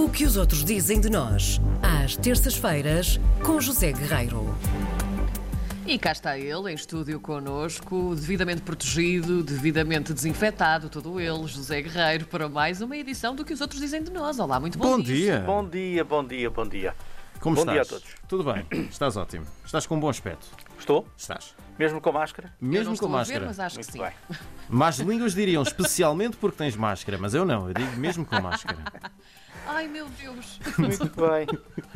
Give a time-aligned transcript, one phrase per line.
[0.00, 4.56] O que os outros dizem de nós, às terças-feiras, com José Guerreiro.
[5.86, 12.24] E cá está ele, em estúdio connosco, devidamente protegido, devidamente desinfetado, todo ele, José Guerreiro,
[12.24, 14.38] para mais uma edição do que os outros dizem de nós.
[14.38, 15.40] Olá, muito bom, Bom dia.
[15.40, 16.94] Bom dia, bom dia, bom dia.
[17.38, 17.74] Como Bom estás?
[17.74, 18.14] dia a todos.
[18.26, 18.66] Tudo bem.
[18.88, 19.46] Estás ótimo.
[19.66, 20.46] Estás com um bom aspecto.
[20.78, 21.06] Estou?
[21.14, 21.54] Estás.
[21.78, 22.54] Mesmo com máscara?
[22.60, 23.40] Eu Mesmo com máscara.
[23.40, 23.98] ver, mas acho que Muito sim.
[24.28, 24.38] bem.
[24.68, 27.68] Más línguas diriam especialmente porque tens máscara, mas eu não.
[27.68, 28.78] Eu digo mesmo com máscara.
[29.70, 30.58] Ai, meu Deus.
[30.76, 31.46] Muito bem.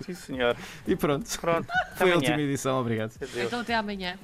[0.00, 0.56] Sim, senhor.
[0.86, 1.28] E pronto.
[1.40, 1.66] Pronto.
[1.96, 2.16] Foi a amanhã.
[2.16, 2.80] última edição.
[2.80, 3.12] Obrigado.
[3.16, 3.46] Adeus.
[3.46, 4.16] Então até amanhã.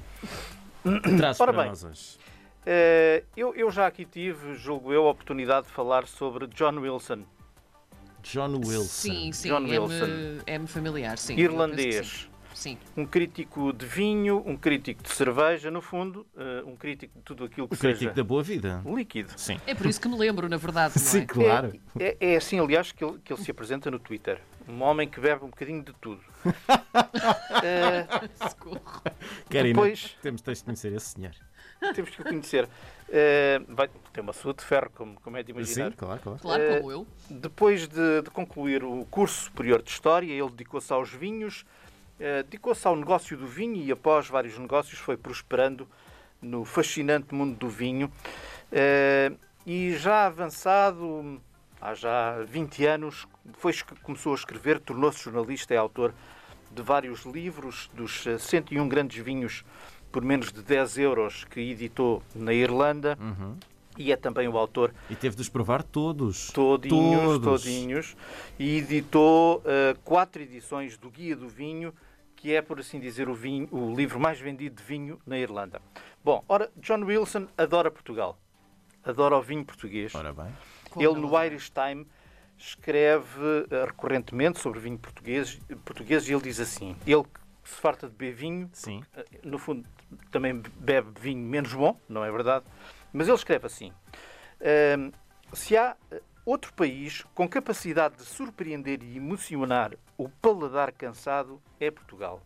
[0.85, 1.65] Ora para bem.
[1.67, 2.17] nós hoje?
[2.65, 7.23] Eh, eu, eu já aqui tive, julgo eu, a oportunidade de falar sobre John Wilson,
[8.21, 8.83] John Wilson.
[8.83, 10.41] Sim, sim, John Wilson.
[10.47, 11.35] é-me familiar, sim.
[11.37, 12.29] irlandês.
[12.53, 12.77] Sim.
[12.95, 17.43] Um crítico de vinho, um crítico de cerveja, no fundo, eh, um crítico de tudo
[17.45, 18.81] aquilo que O crítico seja da boa vida.
[18.85, 19.31] líquido.
[19.37, 19.59] Sim.
[19.65, 21.05] É por isso que me lembro, na verdade, não é?
[21.05, 21.73] Sim, claro.
[21.99, 24.39] É, é- é assim, aliás, que ele, que ele se apresenta no Twitter.
[24.67, 26.21] Um homem que bebe um bocadinho de tudo.
[27.63, 28.05] Eh,
[28.49, 29.01] Socorro.
[29.49, 31.31] Karina, depois- temos de conhecer esse senhor.
[31.95, 32.67] temos que o conhecer.
[33.09, 35.91] Eh, vai, tem uma saúde de ferro, como, como é de imaginar.
[35.91, 36.39] Sim, claro, claro.
[36.39, 37.07] Claro, como eu.
[37.29, 41.65] Depois de, de concluir o curso superior de História, ele dedicou-se aos vinhos,
[42.43, 45.87] dedicou-se ao negócio do vinho e, após vários negócios, foi prosperando
[46.41, 48.11] no fascinante mundo do vinho.
[48.71, 49.31] Eh,
[49.65, 51.41] e já avançado,
[51.79, 56.13] há já 20 anos, depois que começou a escrever, tornou-se jornalista e autor
[56.71, 59.63] de vários livros, dos eh, 101 grandes vinhos
[60.11, 63.17] por menos de 10 euros que editou na Irlanda.
[63.19, 63.55] Uhum.
[63.97, 66.47] E é também o autor E teve de os provar todos.
[66.51, 67.63] Todinhos, Todos.
[67.63, 68.17] todinhos.
[68.57, 71.93] E editou eh, quatro edições do Guia do Vinho,
[72.43, 75.81] que é, por assim dizer, o, vinho, o livro mais vendido de vinho na Irlanda.
[76.21, 78.37] Bom, ora, John Wilson adora Portugal.
[79.01, 80.13] Adora o vinho português.
[80.13, 80.53] Ora bem.
[80.97, 81.45] Ele, no adoro.
[81.45, 82.05] Irish Time,
[82.57, 87.23] escreve eh, recorrentemente sobre vinho português, português e ele diz assim: ele
[87.63, 89.01] se farta de beber vinho, Sim.
[89.15, 89.87] eh, no fundo,
[90.29, 92.65] também bebe vinho menos bom, não é verdade?
[93.13, 93.93] Mas ele escreve assim:
[94.59, 95.11] ehm,
[95.53, 101.89] se há eh, outro país com capacidade de surpreender e emocionar o paladar cansado, é
[101.89, 102.41] Portugal.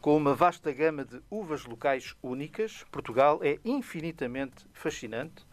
[0.00, 5.44] Com uma vasta gama de uvas locais únicas, Portugal é infinitamente fascinante.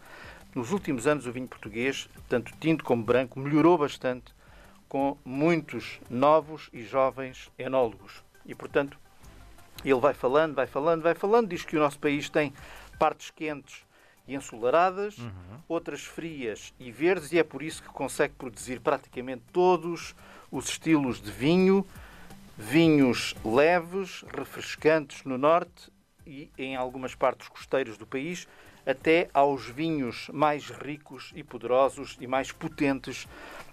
[0.56, 4.34] Nos últimos anos, o vinho português, tanto tinto como branco, melhorou bastante
[4.88, 8.24] com muitos novos e jovens enólogos.
[8.46, 8.98] E, portanto,
[9.84, 12.54] ele vai falando, vai falando, vai falando, diz que o nosso país tem
[12.98, 13.87] partes quentes
[14.28, 15.16] e ensolaradas,
[15.68, 20.16] outras frias e verdes, e é por isso que consegue produzir praticamente todos
[20.52, 21.86] os estilos de vinho,
[22.58, 25.92] vinhos leves, refrescantes no norte
[26.26, 28.48] e em algumas partes costeiras do país,
[28.86, 33.28] até aos vinhos mais ricos e poderosos e mais potentes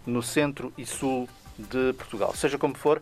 [0.07, 2.35] no centro e sul de Portugal.
[2.35, 3.01] Seja como for,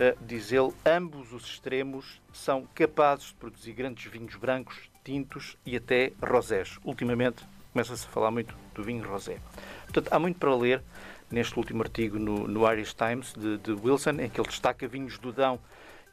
[0.00, 5.74] eh, diz ele, ambos os extremos são capazes de produzir grandes vinhos brancos, tintos e
[5.74, 6.78] até rosés.
[6.84, 7.42] Ultimamente
[7.72, 9.38] começa-se a falar muito do vinho rosé.
[9.84, 10.82] Portanto, há muito para ler
[11.30, 15.18] neste último artigo no, no Irish Times de, de Wilson, em que ele destaca vinhos
[15.18, 15.58] do Dão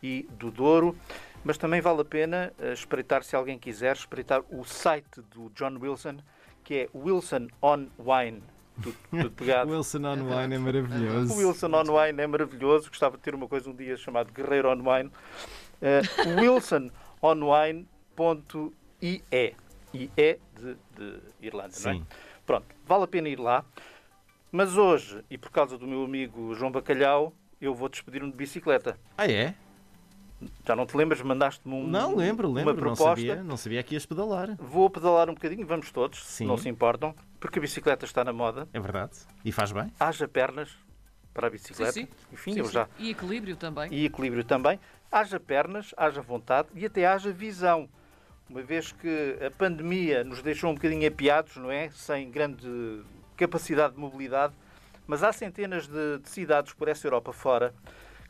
[0.02, 0.96] e do Douro,
[1.44, 5.78] mas também vale a pena eh, espreitar, se alguém quiser, espreitar o site do John
[5.78, 6.20] Wilson,
[6.64, 8.42] que é Wilson on Wine.
[8.82, 9.72] Tudo, tudo pegado.
[9.76, 11.36] Wilson on Wine é O maravilhoso.
[11.36, 12.90] Wilson on Wine é maravilhoso.
[12.90, 15.12] Gostava de ter uma coisa um dia chamado Guerreiro on Wine.
[15.82, 16.00] Uh,
[16.40, 18.85] wilsononwine.ie.
[19.02, 19.54] IE
[19.94, 21.94] de, de Irlanda, não é?
[21.96, 22.06] Sim.
[22.46, 23.64] Pronto, vale a pena ir lá.
[24.52, 28.98] Mas hoje, e por causa do meu amigo João Bacalhau, eu vou despedir-me de bicicleta.
[29.18, 29.54] Ah, é?
[30.66, 31.22] Já não te lembras?
[31.22, 32.74] Mandaste-me um, Não, lembro, uma lembro.
[32.76, 33.04] Não proposta.
[33.10, 34.56] sabia, não sabia que ias pedalar.
[34.58, 36.46] Vou pedalar um bocadinho, vamos todos, se Sim.
[36.46, 38.68] não se importam, porque a bicicleta está na moda.
[38.74, 39.14] É verdade.
[39.44, 39.92] E faz bem.
[40.00, 40.70] Haja pernas
[41.34, 41.92] para a bicicleta.
[41.92, 42.12] Sim, sim.
[42.32, 42.72] Enfim, Sim, eu sim.
[42.74, 43.92] já, E equilíbrio também.
[43.94, 44.80] e equilíbrio também.
[45.12, 47.90] Haja pernas, haja vontade e até haja visão.
[48.50, 51.90] Uma vez que a pandemia nos deixou um bocadinho apiados, não é?
[51.90, 53.02] Sem grande
[53.36, 54.54] capacidade de mobilidade,
[55.08, 57.74] mas há centenas de, de cidades por essa Europa fora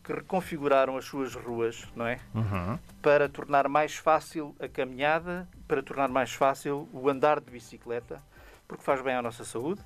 [0.04, 2.19] que reconfiguraram as suas ruas, não é?
[2.34, 2.78] Uhum.
[3.01, 8.22] Para tornar mais fácil a caminhada, para tornar mais fácil o andar de bicicleta,
[8.68, 9.81] porque faz bem à nossa saúde,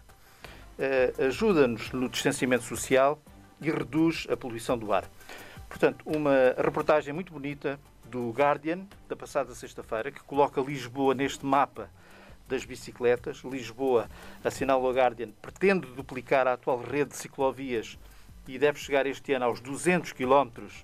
[0.77, 3.21] eh, ajuda-nos no distanciamento social
[3.61, 5.05] e reduz a poluição do ar.
[5.69, 11.89] Portanto, uma reportagem muito bonita do Guardian, da passada sexta-feira, que coloca Lisboa neste mapa
[12.47, 13.37] das bicicletas.
[13.43, 14.09] Lisboa,
[14.43, 17.97] assinala o Guardian, pretende duplicar a atual rede de ciclovias
[18.47, 20.83] e deve chegar este ano aos 200 quilómetros,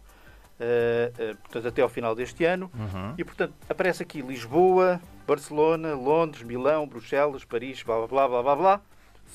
[0.60, 2.72] eh, eh, portanto, até ao final deste ano.
[2.74, 3.16] Uhum.
[3.18, 8.56] E, portanto, aparece aqui Lisboa, Barcelona, Londres, Milão, Bruxelas, Paris, blá blá blá blá blá
[8.56, 8.82] blá.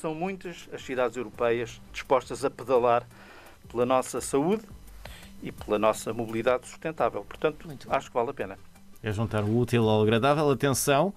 [0.01, 3.05] são muitas as cidades europeias dispostas a pedalar
[3.69, 4.63] pela nossa saúde
[5.43, 7.25] e pela nossa mobilidade sustentável.
[7.29, 8.59] Portanto, acho que vale a pena.
[9.03, 10.51] É juntar o útil ao agradável.
[10.51, 11.15] Atenção,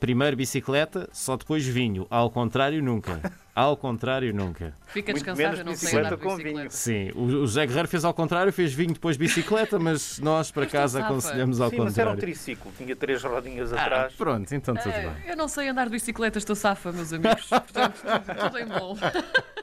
[0.00, 2.06] primeiro bicicleta, só depois vinho.
[2.10, 3.20] Ao contrário, nunca.
[3.54, 4.74] Ao contrário, nunca.
[4.86, 6.58] Fica Muito descansado, menos eu não sei bicicleta andar de com bicicleta.
[6.60, 6.70] vinho.
[6.70, 10.64] Sim, o o José Guerreiro fez ao contrário, fez vinho depois bicicleta, mas nós para
[10.64, 12.32] casa aconselhamos ao Sim, mas era um contrário.
[12.34, 14.14] triciclo, tinha três rodinhas Ah, atrás.
[14.14, 15.28] pronto, então tudo É, bem.
[15.28, 17.44] eu não sei andar de bicicleta, estou safa, meus amigos.
[17.46, 18.96] Portanto, tudo, tudo em bom.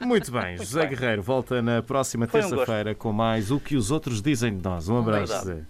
[0.00, 0.88] Muito bem, José bem.
[0.90, 4.88] Guerreiro volta na próxima um terça-feira com mais O que os outros dizem de nós.
[4.88, 5.32] Um abraço.
[5.32, 5.62] José.